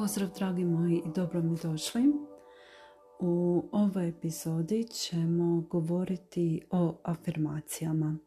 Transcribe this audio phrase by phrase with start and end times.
[0.00, 2.02] Pozdrav dragi moji i dobro mi došli.
[3.18, 8.18] U ovoj epizodi ćemo govoriti o afirmacijama.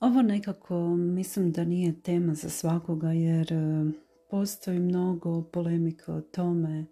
[0.00, 3.84] Ovo nekako mislim da nije tema za svakoga jer e,
[4.30, 6.86] postoji mnogo polemike o tome e,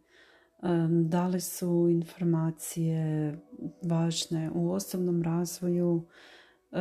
[0.91, 3.35] da li su informacije
[3.83, 6.07] važne u osobnom razvoju,
[6.73, 6.79] e,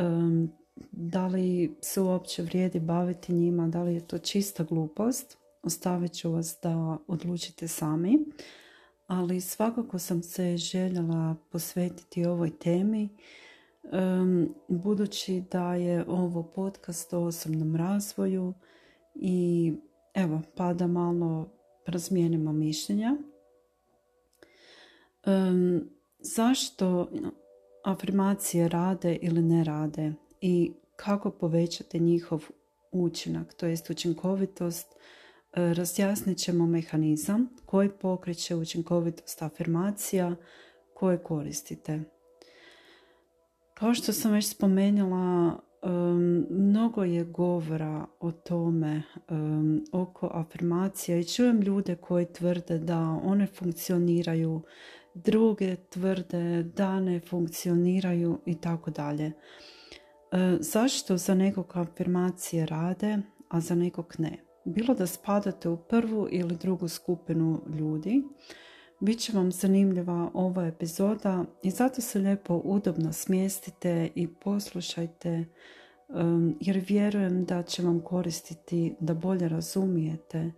[0.92, 5.41] da li se uopće vrijedi baviti njima, da li je to čista glupost.
[5.62, 8.18] Ostavit ću vas da odlučite sami,
[9.06, 13.08] ali svakako sam se željela posvetiti ovoj temi
[14.68, 18.54] budući da je ovo podcast o osobnom razvoju
[19.14, 19.72] i
[20.14, 21.48] evo pa da malo
[21.86, 23.16] razmijenimo mišljenja.
[26.18, 27.10] zašto
[27.84, 32.44] afirmacije rade ili ne rade i kako povećati njihov
[32.92, 34.94] učinak, to jest učinkovitost
[35.52, 40.36] razjasnit ćemo mehanizam koji pokreće učinkovitost afirmacija
[40.94, 42.00] koje koristite.
[43.74, 45.60] Kao što sam već spomenula,
[46.50, 49.02] mnogo je govora o tome
[49.92, 54.62] oko afirmacija i čujem ljude koji tvrde da one funkcioniraju,
[55.14, 59.32] druge tvrde da ne funkcioniraju i tako dalje.
[60.60, 64.51] Zašto za nekog afirmacije rade, a za nekog ne?
[64.64, 68.22] Bilo da spadate u prvu ili drugu skupinu ljudi.
[69.00, 75.44] Biće vam zanimljiva ova epizoda i zato se lijepo udobno smjestite i poslušajte
[76.60, 80.52] jer vjerujem da će vam koristiti da bolje razumijete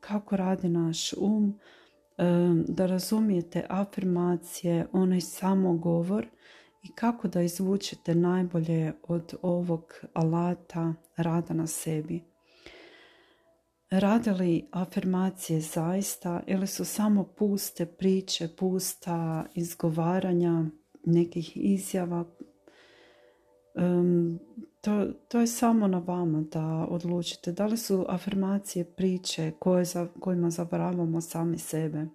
[0.00, 1.58] kako radi naš um,
[2.68, 6.26] da razumijete afirmacije, onaj samogovor
[6.82, 12.24] i kako da izvučete najbolje od ovog alata rada na sebi.
[13.90, 20.64] Rade li afirmacije zaista ili su samo puste priče, pusta izgovaranja
[21.04, 22.24] nekih izjava?
[24.80, 30.08] to, to je samo na vama da odlučite da li su afirmacije priče koje za,
[30.20, 32.06] kojima zavaravamo sami sebe.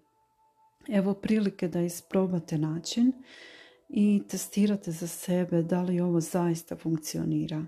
[0.87, 3.11] Evo prilike da isprobate način
[3.89, 7.65] i testirate za sebe da li ovo zaista funkcionira.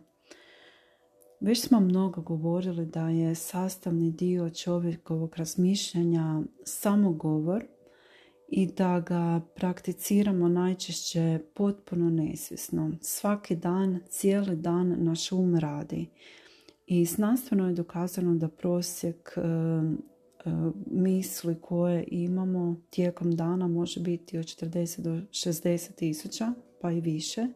[1.46, 7.64] Već smo mnogo govorili da je sastavni dio čovjekovog razmišljanja samo govor
[8.48, 12.92] i da ga prakticiramo najčešće potpuno nesvjesno.
[13.02, 16.10] Svaki dan, cijeli dan naš um radi.
[16.86, 20.52] I znanstveno je dokazano da prosjek e, e,
[20.92, 27.48] misli koje imamo tijekom dana može biti od 40 do 60 tisuća, pa i više.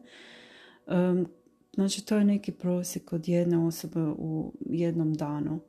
[1.74, 5.60] Znači to je neki prosjek od jedne osobe u jednom danu.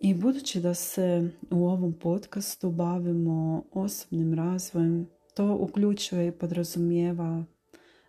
[0.00, 7.44] I budući da se u ovom podcastu bavimo osobnim razvojem, to uključuje i podrazumijeva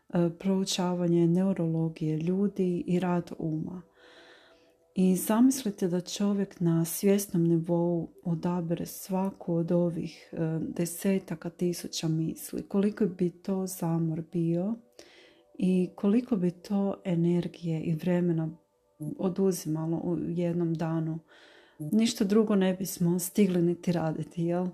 [0.10, 3.82] e, proučavanje neurologije ljudi i rad uma.
[4.96, 12.68] I zamislite da čovjek na svjesnom nivou odabere svaku od ovih e, desetaka tisuća misli.
[12.68, 14.76] Koliko bi to zamor bio
[15.62, 18.50] i koliko bi to energije i vremena
[19.18, 21.20] oduzimalo u jednom danu.
[21.80, 24.66] Ništa drugo ne bismo stigli niti raditi, jel?
[24.66, 24.70] E,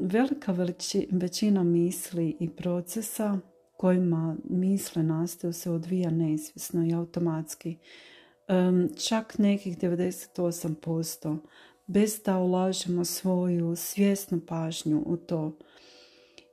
[0.00, 0.54] velika
[1.10, 3.38] većina misli i procesa
[3.76, 7.76] kojima misle nastaju se odvija neizvisno i automatski.
[8.48, 8.54] E,
[9.08, 11.38] čak nekih 98%
[11.86, 15.58] bez da ulažemo svoju svjesnu pažnju u to.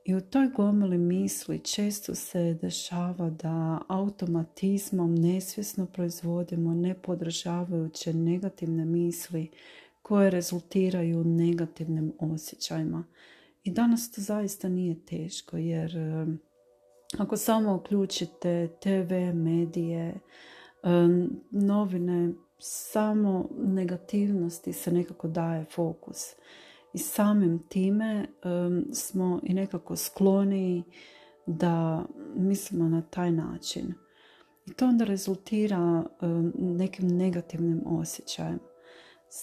[0.06, 9.50] I u toj gomili misli često se dešava da automatizmom nesvjesno proizvodimo nepodržavajuće negativne misli
[10.02, 13.04] koje rezultiraju negativnim osjećajima.
[13.64, 16.26] I danas to zaista nije teško jer eh,
[17.18, 20.18] ako samo uključite TV, medije, eh,
[21.50, 26.34] novine, samo negativnosti se nekako daje fokus
[26.96, 28.26] i samim time
[28.92, 30.84] smo i nekako skloni
[31.46, 32.04] da
[32.34, 33.94] mislimo na taj način.
[34.66, 36.04] I to onda rezultira
[36.54, 38.58] nekim negativnim osjećajem.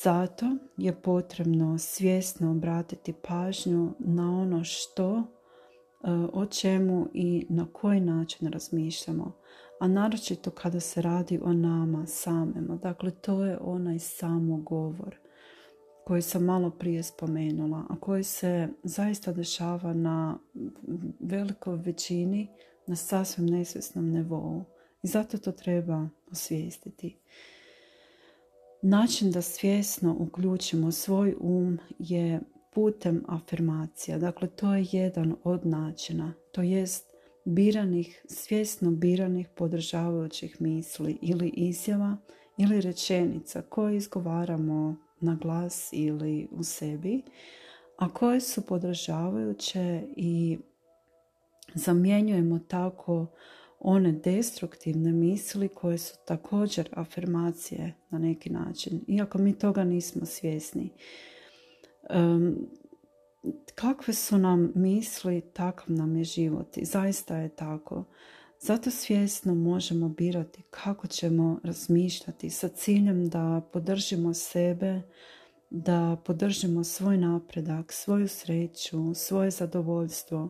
[0.04, 0.46] Zato
[0.78, 5.24] je potrebno svjesno obratiti pažnju na ono što,
[6.34, 9.32] o čemu i na koji način razmišljamo.
[9.80, 12.76] A naročito kada se radi o nama samima.
[12.76, 15.23] Dakle, to je onaj samogovor
[16.06, 20.38] koji sam malo prije spomenula, a koji se zaista dešava na
[21.20, 22.48] velikoj većini
[22.88, 24.64] na sasvim nesvjesnom nivou.
[25.04, 27.18] I zato to treba osvijestiti.
[28.82, 32.42] Način da svjesno uključimo svoj um je
[32.74, 34.18] putem afirmacija.
[34.18, 36.34] Dakle, to je jedan od načina.
[36.52, 37.14] To jest
[37.46, 42.18] biranih, svjesno biranih podržavajućih misli ili izjava
[42.58, 47.24] ili rečenica koje izgovaramo na glas ili u sebi,
[47.98, 50.58] a koje su podržavajuće i
[51.76, 53.28] zamjenjujemo tako
[53.80, 60.94] one destruktivne misli koje su također afirmacije na neki način, iako mi toga nismo svjesni.
[63.76, 68.04] kakve su nam misli, takav nam je život i zaista je tako.
[68.66, 75.02] Zato svjesno možemo birati kako ćemo razmišljati sa ciljem da podržimo sebe,
[75.70, 80.50] da podržimo svoj napredak, svoju sreću, svoje zadovoljstvo,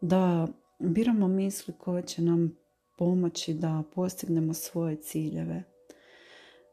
[0.00, 2.56] da biramo misli koje će nam
[2.98, 5.62] pomoći da postignemo svoje ciljeve.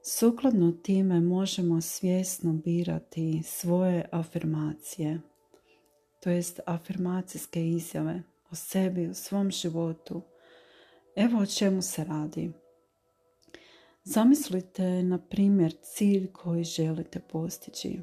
[0.04, 5.22] Sukladno time možemo svjesno birati svoje afirmacije,
[6.20, 10.22] to jest afirmacijske izjave o sebi, o svom životu.
[11.16, 12.52] Evo o čemu se radi.
[14.04, 18.00] Zamislite, na primjer, cilj koji želite postići.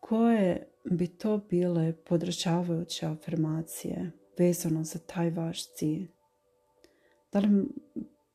[0.00, 6.08] Koje bi to bile podržavajuće afirmacije vezano za taj vaš cilj?
[7.32, 7.66] Da li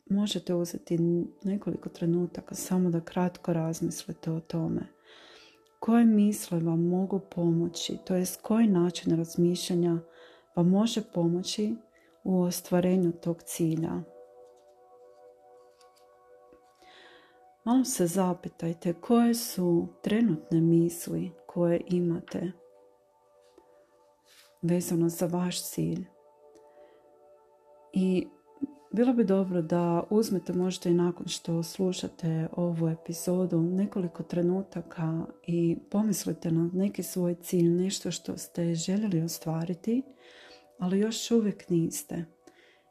[0.10, 0.98] možete uzeti
[1.44, 4.88] nekoliko trenutaka samo da kratko razmislite o tome?
[5.80, 10.00] Koje misle vam mogu pomoći, to jest koji način razmišljanja
[10.56, 11.76] vam može pomoći
[12.28, 13.92] u ostvarenju tog cilja?
[17.64, 22.52] Malo se zapitajte koje su trenutne misli koje imate
[24.62, 26.06] vezano za vaš cilj.
[27.94, 28.28] I
[28.92, 35.78] bilo bi dobro da uzmete možda i nakon što slušate ovu epizodu nekoliko trenutaka i
[35.92, 40.04] pomislite na neki svoj cilj, nešto što ste željeli ostvariti,
[40.80, 42.26] ali još uvijek niste.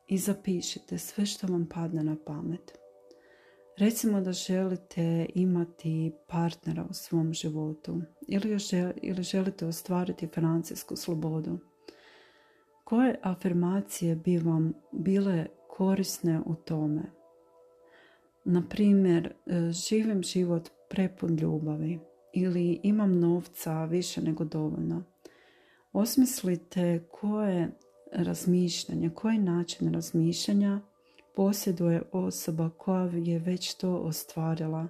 [0.09, 2.79] I zapišite sve što vam padne na pamet.
[3.79, 8.59] Recimo da želite imati partnera u svom životu ili,
[9.03, 11.59] ili želite ostvariti financijsku slobodu.
[12.85, 17.03] Koje afirmacije bi vam bile korisne u tome?
[18.45, 21.99] Na primjer, e, živim život prepun ljubavi
[22.33, 25.05] ili imam novca više nego dovoljno.
[25.97, 27.71] Osmislite koje
[28.13, 30.81] razmišljanje, koji način razmišljanja
[31.35, 34.89] posjeduje osoba koja je već to ostvarila,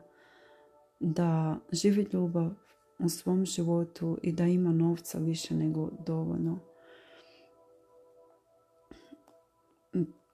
[1.00, 2.50] da živi ljubav
[2.98, 6.58] u svom životu i da ima novca više nego dovoljno.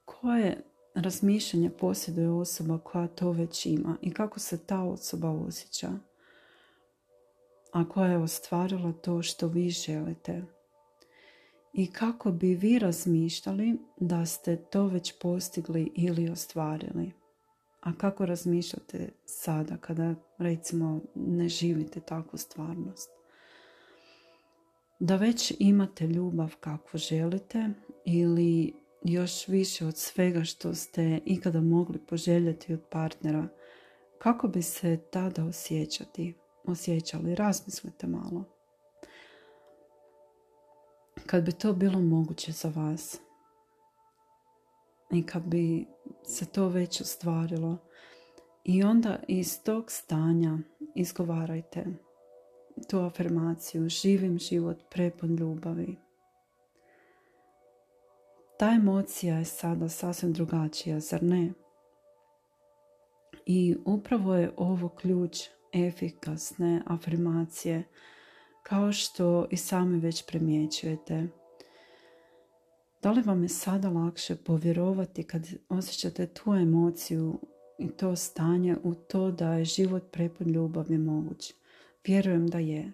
[0.04, 0.62] Koje
[0.94, 5.90] razmišljanje posjeduje osoba koja to već ima i kako se ta osoba osjeća,
[7.72, 10.42] a koja je ostvarila to što vi želite
[11.72, 17.12] i kako bi vi razmišljali da ste to već postigli ili ostvarili.
[17.80, 23.10] A kako razmišljate sada kada recimo ne živite takvu stvarnost?
[25.00, 27.68] Da već imate ljubav kakvu želite
[28.04, 28.74] ili
[29.04, 33.48] još više od svega što ste ikada mogli poželjeti od partnera,
[34.18, 37.34] kako bi se tada osjećati, osjećali?
[37.34, 38.51] Razmislite malo
[41.32, 43.20] kad bi to bilo moguće za vas?
[45.10, 45.86] I kad bi
[46.24, 47.78] se to već ostvarilo?
[48.64, 50.58] I onda iz tog stanja
[50.94, 51.84] izgovarajte
[52.90, 55.96] tu afirmaciju živim život prepun ljubavi.
[58.58, 61.52] Ta emocija je sada sasvim drugačija, zar ne?
[63.46, 65.38] I upravo je ovo ključ
[65.72, 67.84] efikasne afirmacije
[68.62, 71.28] kao što i sami već primjećujete.
[73.02, 77.40] Da li vam je sada lakše povjerovati kad osjećate tu emociju
[77.78, 81.54] i to stanje u to da je život prepun ljubavi moguć?
[82.06, 82.92] Vjerujem da je.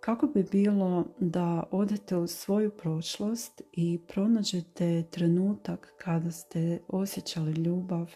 [0.00, 8.14] Kako bi bilo da odete u svoju prošlost i pronađete trenutak kada ste osjećali ljubav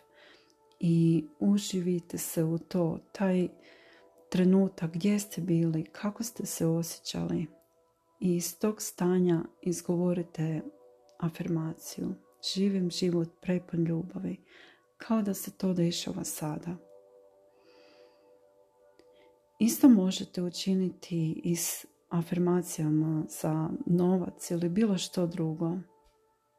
[0.81, 3.49] i uživite se u to, taj
[4.33, 7.47] trenutak gdje ste bili, kako ste se osjećali
[8.21, 10.61] i iz tog stanja izgovorite
[11.19, 12.15] afirmaciju.
[12.55, 14.37] Živim život prepun ljubavi,
[14.97, 16.77] kao da se to dešava sada.
[19.59, 25.77] Isto možete učiniti i s afirmacijama za novac ili bilo što drugo.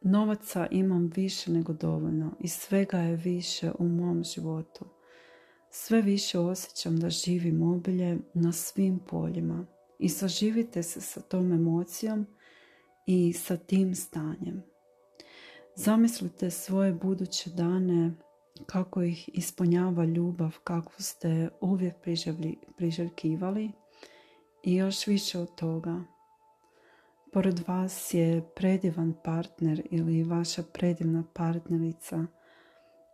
[0.02, 4.93] Novaca imam više nego dovoljno i svega je više u mom životu.
[5.76, 9.66] Sve više osjećam da živim obilje na svim poljima
[10.00, 12.26] i saživite se sa tom emocijom
[13.06, 14.64] i sa tim stanjem.
[15.76, 18.12] Zamislite svoje buduće dane
[18.66, 21.96] kako ih ispunjava ljubav kakvu ste uvijek
[22.78, 23.72] priželjkivali
[24.64, 26.04] i još više od toga.
[27.32, 32.26] Pored vas je predivan partner ili vaša predivna partnerica.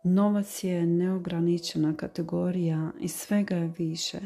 [0.04, 4.20] Novac je neograničena kategorija i svega je više.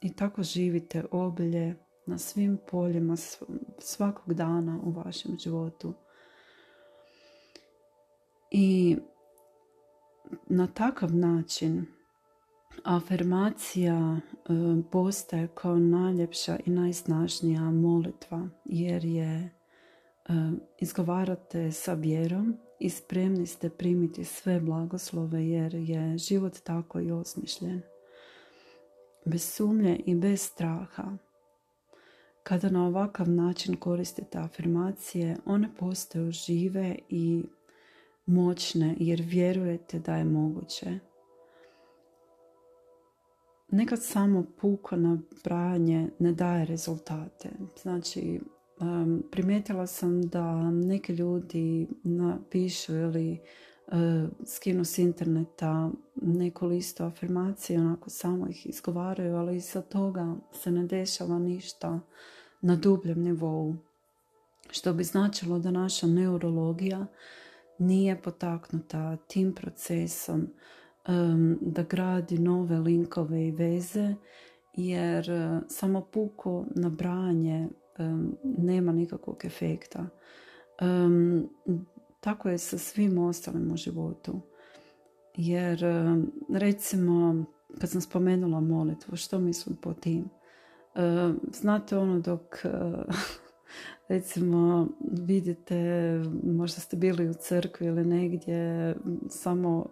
[0.00, 3.16] I tako živite obilje na svim poljima
[3.78, 5.94] svakog dana u vašem životu.
[8.50, 8.96] I
[10.48, 11.86] na takav način
[12.84, 14.20] afirmacija e,
[14.90, 19.61] postaje kao najljepša i najsnažnija molitva jer je
[20.78, 27.82] izgovarate sa vjerom i spremni ste primiti sve blagoslove jer je život tako i osmišljen.
[29.24, 31.16] Bez sumnje i bez straha.
[32.42, 37.42] Kada na ovakav način koristite afirmacije, one postaju žive i
[38.26, 40.98] moćne jer vjerujete da je moguće.
[43.70, 47.48] Nekad samo puko nabrajanje ne daje rezultate.
[47.82, 48.40] Znači,
[49.30, 53.32] primijetila sam da neki ljudi napišu ili
[53.86, 53.94] uh,
[54.46, 60.86] skinu s interneta neku listu afirmacije, onako samo ih izgovaraju, ali iza toga se ne
[60.86, 62.00] dešava ništa
[62.60, 63.74] na dubljem nivou.
[64.70, 67.06] Što bi značilo da naša neurologija
[67.78, 70.48] nije potaknuta tim procesom
[71.60, 74.14] da gradi nove linkove i veze
[74.74, 80.06] jer uh, samo puko nabranje um, nema nikakvog efekta.
[82.20, 84.40] tako je sa svim ostalim u životu.
[85.36, 85.84] Jer
[86.54, 87.44] recimo
[87.80, 90.24] kad sam spomenula molitvu, što mislim po tim?
[91.52, 92.42] znate ono dok
[94.08, 95.78] recimo vidite,
[96.44, 98.94] možda ste bili u crkvi ili negdje,
[99.28, 99.86] samo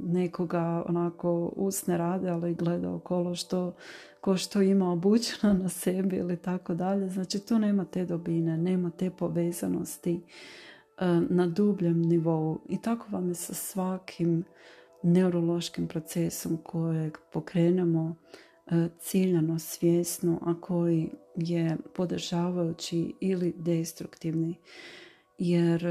[0.00, 3.74] nekoga onako usne rade, ali gleda okolo što,
[4.20, 7.08] ko što ima obučeno na sebi ili tako dalje.
[7.08, 10.20] Znači tu nema te dobine, nema te povezanosti
[10.98, 12.58] e, na dubljem nivou.
[12.68, 14.44] I tako vam je sa svakim
[15.02, 18.16] neurološkim procesom kojeg pokrenemo
[18.66, 24.54] e, ciljano, svjesno, a koji je podržavajući ili destruktivni.
[25.38, 25.86] Jer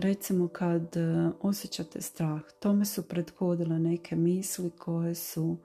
[0.00, 0.96] recimo kad
[1.40, 5.56] osjećate strah, tome su prethodile neke misli koje su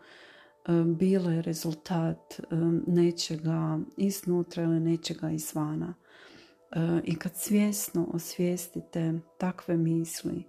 [0.85, 2.41] bile rezultat
[2.87, 5.93] nečega iznutra ili nečega izvana.
[7.03, 10.43] I kad svjesno osvijestite takve misli,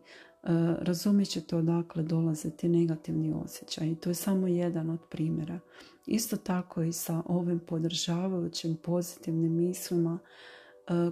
[0.79, 3.95] razumjet ćete odakle dolaze ti negativni osjećaj.
[3.95, 5.61] To je samo jedan od primjera.
[6.07, 10.19] Isto tako i sa ovim podržavajućim pozitivnim mislima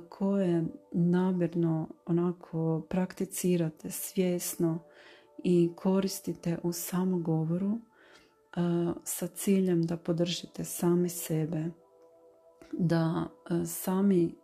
[0.09, 4.79] koje namjerno onako prakticirate svjesno
[5.45, 7.81] i koristite u samogovoru
[9.05, 11.65] sa ciljem da podržite sami sebe,
[12.73, 13.27] da
[13.67, 14.35] sami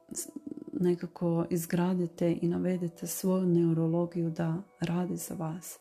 [0.73, 5.79] nekako izgradite i navedete svoju neurologiju da radi za vas.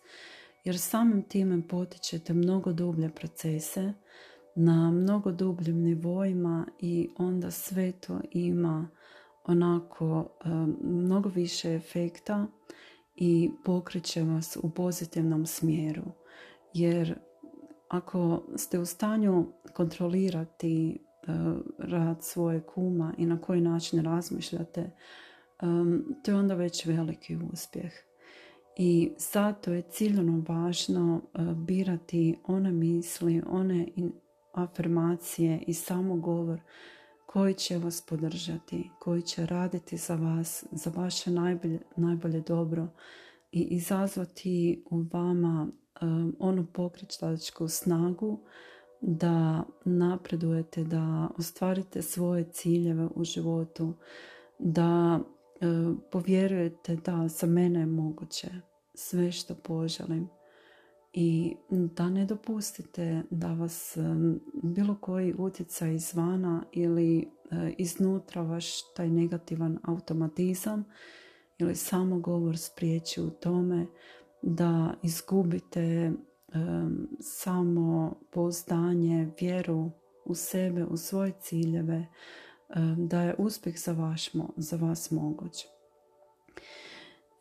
[0.63, 3.93] Jer samim time potičete mnogo dublje procese
[4.55, 8.89] na mnogo dubljim nivoima i onda sve to ima
[9.45, 10.37] onako
[10.81, 12.47] mnogo više efekta
[13.15, 16.05] i pokreće vas u pozitivnom smjeru.
[16.73, 17.19] Jer
[17.87, 20.97] ako ste u stanju kontrolirati e,
[21.77, 24.91] rad svoje kuma i na koji način razmišljate,
[26.23, 27.91] to je onda već veliki uspjeh.
[28.77, 33.87] I zato je ciljno važno e, birati one misli, one
[34.53, 36.61] afirmacije i samogovor
[37.33, 42.87] koji će vas podržati, koji će raditi za vas, za vaše najbolje, najbolje dobro
[43.51, 45.67] i izazvati u vama
[46.01, 48.39] um, onu pokričtačku snagu
[49.01, 53.93] da napredujete, da ostvarite svoje ciljeve u životu,
[54.59, 58.47] da uh, povjerujete da za mene je moguće
[58.93, 60.29] sve što poželim
[61.13, 63.97] i da ne dopustite da vas
[64.63, 67.19] bilo koji utjecaj izvana ili
[67.51, 70.83] e, iznutra vaš taj negativan automatizam
[71.57, 73.87] ili samo govor spriječi u tome
[74.41, 76.11] da izgubite
[77.19, 79.91] samo pozdanje, vjeru
[80.25, 82.05] u sebe, u svoje ciljeve,
[82.97, 83.95] da je uspjeh za,
[84.57, 85.65] za vas moguć.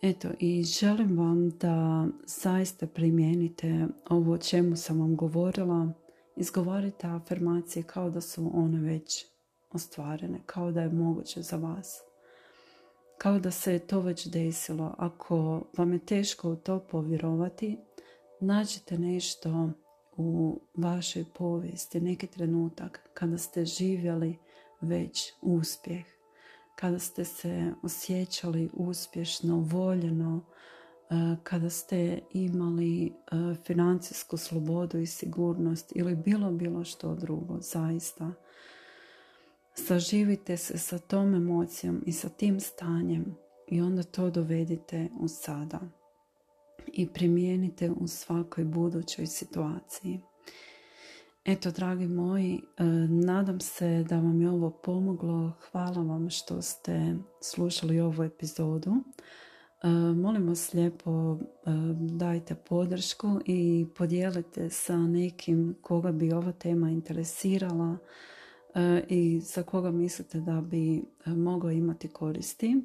[0.02, 5.92] Eto, i želim vam da zaista primijenite ovo o čemu sam vam govorila.
[6.36, 9.26] Izgovorite afirmacije kao da su one već
[9.70, 12.00] ostvarene, kao da je moguće za vas.
[13.18, 14.94] Kao da se je to već desilo.
[14.98, 17.78] Ako vam je teško u to povjerovati,
[18.40, 19.70] nađite nešto
[20.16, 24.38] u vašoj povijesti, neki trenutak kada ste živjeli
[24.80, 26.04] već uspjeh,
[26.80, 30.40] kada ste se osjećali uspješno, voljeno,
[31.10, 33.10] e, kada ste imali e,
[33.66, 38.32] financijsku slobodu i sigurnost ili bilo bilo što drugo, zaista.
[39.74, 45.80] Saživite se sa tom emocijom i sa tim stanjem i onda to dovedite u sada
[46.86, 50.20] i primijenite u svakoj budućoj situaciji.
[51.48, 55.52] Eto, dragi moji, e, nadam se da vam je ovo pomoglo.
[55.70, 58.90] Hvala vam što ste slušali ovu epizodu.
[59.82, 66.90] E, molim vas lijepo e, dajte podršku i podijelite sa nekim koga bi ova tema
[66.90, 67.96] interesirala
[69.08, 72.82] i za koga mislite da bi mogao imati koristi.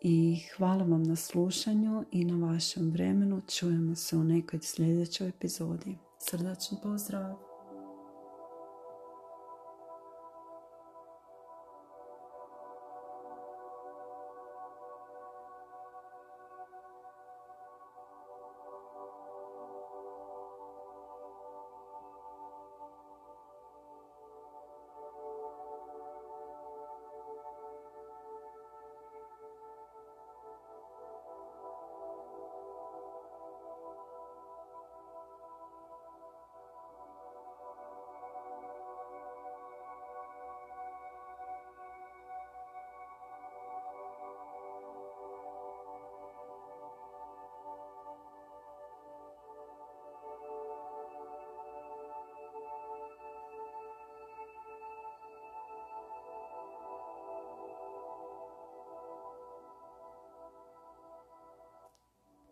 [0.00, 3.40] I hvala vam na slušanju i na vašem vremenu.
[3.48, 5.98] Čujemo se u nekoj sljedećoj epizodi.
[6.18, 7.53] Srdačan pozdrav!